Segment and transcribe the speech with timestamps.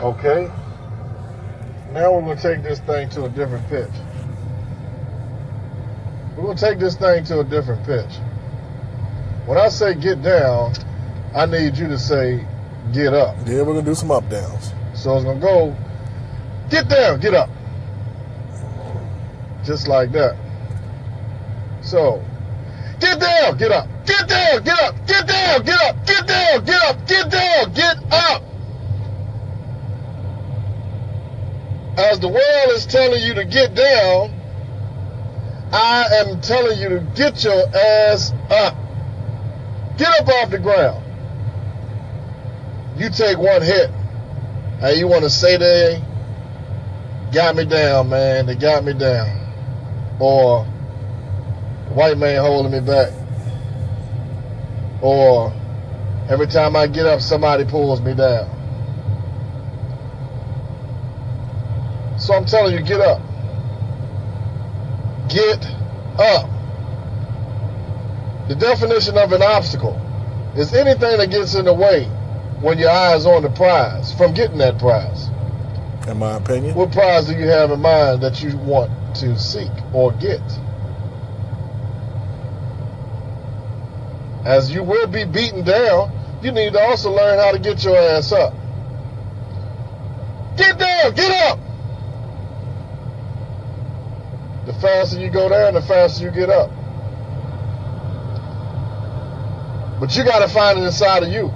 [0.00, 0.50] Okay.
[1.92, 3.90] Now we're going to take this thing to a different pitch.
[6.36, 8.18] We're going to take this thing to a different pitch.
[9.46, 10.74] When I say get down,
[11.34, 12.46] I need you to say
[12.92, 13.36] get up.
[13.44, 14.72] Yeah, we're gonna do some up downs.
[14.94, 15.76] So it's gonna go
[16.70, 17.50] get down, get up.
[19.62, 20.36] Just like that.
[21.82, 22.24] So
[23.00, 26.82] get down, get up, get down, get up, get down, get up, get down, get
[26.82, 28.42] up, get down, get up.
[31.96, 34.32] As the world is telling you to get down,
[35.72, 38.76] I am telling you to get your ass up.
[39.96, 41.04] Get up off the ground.
[42.96, 43.90] You take one hit.
[44.80, 46.02] Hey, you want to say they
[47.32, 48.46] got me down, man.
[48.46, 49.28] They got me down.
[50.20, 50.64] Or
[51.94, 53.12] white man holding me back.
[55.00, 55.52] Or
[56.28, 58.53] every time I get up, somebody pulls me down.
[62.24, 63.20] So I'm telling you, get up.
[65.28, 65.62] Get
[66.18, 66.48] up.
[68.48, 70.00] The definition of an obstacle
[70.56, 72.06] is anything that gets in the way
[72.62, 75.28] when your eye is on the prize from getting that prize.
[76.08, 76.74] In my opinion.
[76.74, 80.40] What prize do you have in mind that you want to seek or get?
[84.46, 86.10] As you will be beaten down,
[86.42, 88.54] you need to also learn how to get your ass up.
[90.56, 91.58] Get down, get up.
[94.66, 96.70] The faster you go down, the faster you get up.
[99.98, 101.50] But you got to find it inside of you.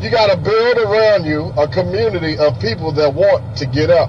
[0.00, 4.08] You got to build around you a community of people that want to get up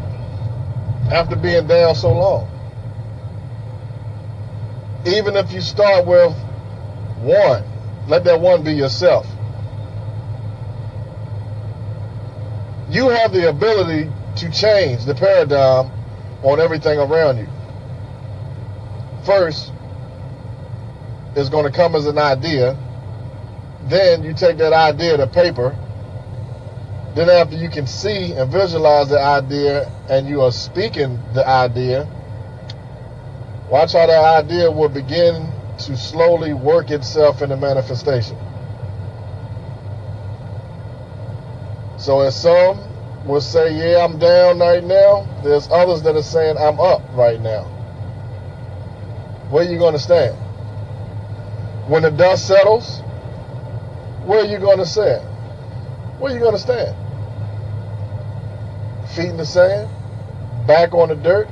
[1.11, 2.51] after being down so long.
[5.07, 6.35] Even if you start with
[7.21, 7.63] one,
[8.07, 9.25] let that one be yourself.
[12.89, 15.91] You have the ability to change the paradigm
[16.43, 17.47] on everything around you.
[19.25, 19.71] First,
[21.35, 22.77] is going to come as an idea.
[23.87, 25.77] Then you take that idea to paper.
[27.15, 32.05] Then after you can see and visualize the idea and you are speaking the idea,
[33.69, 38.37] watch how that idea will begin to slowly work itself into manifestation.
[41.97, 46.57] So as some will say, yeah, I'm down right now, there's others that are saying,
[46.57, 47.74] I'm up right now.
[49.55, 50.35] Where are you going to stand?
[51.87, 52.99] When the dust settles,
[54.25, 55.23] where are you going to stand?
[56.19, 56.93] Where are you going to stand?
[59.11, 59.89] Feet in the sand,
[60.67, 61.47] back on the dirt,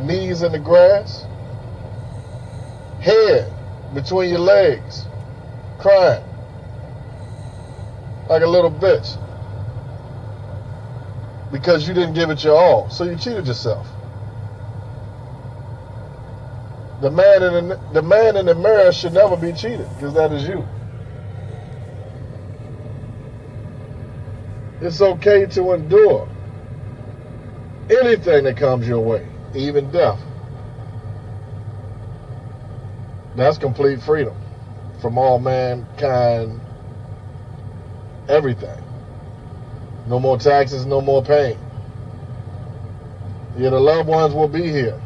[0.00, 1.24] knees in the grass,
[3.00, 3.52] head
[3.94, 5.04] between your legs,
[5.78, 6.24] crying
[8.28, 9.16] like a little bitch
[11.52, 13.86] because you didn't give it your all, so you cheated yourself.
[17.02, 20.30] The man in the, the man in the mirror should never be cheated because that
[20.32, 20.64] is you.
[24.80, 26.28] It's okay to endure
[27.90, 30.20] anything that comes your way, even death.
[33.34, 34.36] That's complete freedom
[35.00, 36.60] from all mankind,
[38.28, 38.80] everything.
[40.06, 41.58] No more taxes, no more pain.
[43.58, 45.00] Your loved ones will be here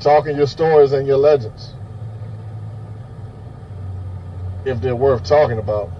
[0.00, 1.74] talking your stories and your legends.
[4.64, 5.90] If they're worth talking about.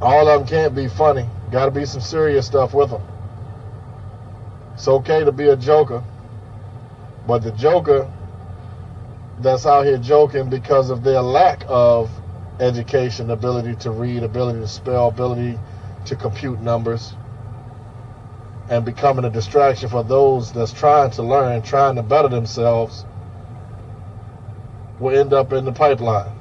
[0.00, 1.28] All of them can't be funny.
[1.50, 3.02] Got to be some serious stuff with them.
[4.74, 6.02] It's okay to be a joker,
[7.26, 8.10] but the joker
[9.38, 12.10] that's out here joking because of their lack of
[12.58, 15.58] education, ability to read, ability to spell, ability
[16.06, 17.14] to compute numbers,
[18.72, 23.04] and becoming a distraction for those that's trying to learn, trying to better themselves,
[24.98, 26.32] will end up in the pipeline.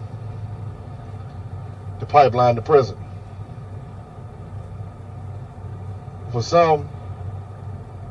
[1.99, 2.97] The pipeline to prison.
[6.31, 6.87] For some,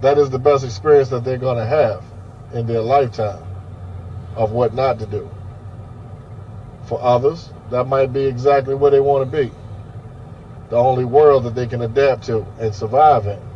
[0.02, 2.05] that is the best experience that they're going to have
[2.52, 3.43] in their lifetime
[4.37, 5.31] of what not to do.
[6.84, 9.50] For others, that might be exactly where they want to be.
[10.69, 13.50] The only world that they can adapt to and survive in.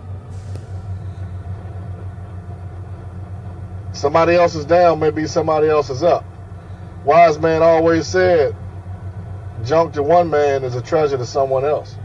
[3.95, 6.25] Somebody else is down, maybe somebody else is up.
[7.05, 8.55] Wise man always said,
[9.65, 11.97] junk to one man is a treasure to someone else.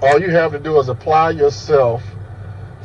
[0.00, 2.02] All you have to do is apply yourself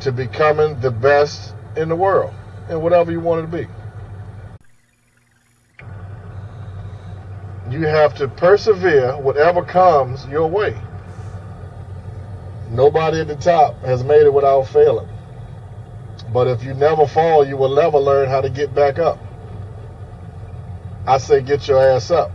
[0.00, 2.34] to becoming the best in the world
[2.68, 3.68] and whatever you want to be.
[7.72, 10.76] you have to persevere whatever comes your way.
[12.72, 15.08] Nobody at the top has made it without failing.
[16.32, 19.18] But if you never fall, you will never learn how to get back up.
[21.06, 22.32] I say get your ass up.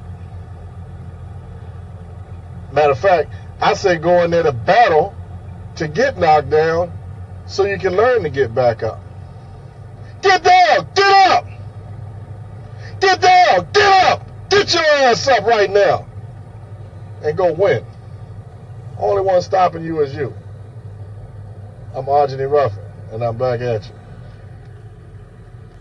[2.72, 5.16] Matter of fact, I say go in there to battle
[5.78, 6.92] to get knocked down
[7.48, 9.02] so you can learn to get back up.
[10.22, 10.88] Get down!
[10.94, 11.46] Get up!
[13.00, 13.68] Get down!
[13.74, 14.50] Get up!
[14.50, 16.06] Get your ass up right now!
[17.24, 17.84] And go win.
[19.00, 20.34] Only one stopping you is you.
[21.94, 23.97] I'm Arjani Ruffin, and I'm back at you.